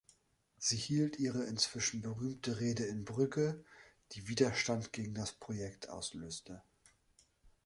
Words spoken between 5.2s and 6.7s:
Projekt auslöste.